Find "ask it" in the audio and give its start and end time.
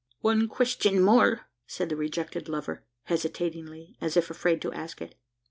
4.73-5.13